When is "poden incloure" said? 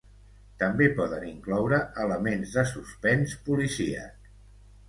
0.99-1.79